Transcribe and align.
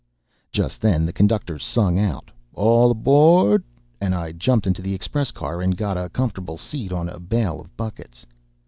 ]Just 0.51 0.81
then 0.81 1.05
the 1.05 1.13
conductor 1.13 1.59
sung 1.59 1.99
out 1.99 2.31
"All 2.55 2.89
aboard," 2.89 3.63
and 4.01 4.15
I 4.15 4.31
jumped 4.31 4.65
into 4.65 4.81
the 4.81 4.95
express 4.95 5.29
car 5.29 5.61
and 5.61 5.77
got 5.77 5.95
a 5.95 6.09
comfortable 6.09 6.57
seat 6.57 6.91
on 6.91 7.07
a 7.07 7.19
bale 7.19 7.61
of 7.61 7.77
buckets. 7.77 8.25